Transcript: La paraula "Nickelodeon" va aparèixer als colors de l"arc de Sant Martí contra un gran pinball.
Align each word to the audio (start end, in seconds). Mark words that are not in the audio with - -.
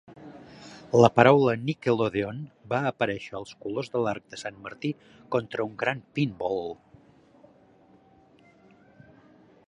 La 1.03 1.09
paraula 1.17 1.53
"Nickelodeon" 1.65 2.39
va 2.71 2.79
aparèixer 2.91 3.35
als 3.39 3.51
colors 3.65 3.91
de 3.95 3.99
l"arc 4.01 4.25
de 4.35 4.39
Sant 4.43 4.57
Martí 4.67 4.91
contra 5.35 5.65
un 5.69 5.75
gran 5.83 6.01
pinball. 6.17 6.65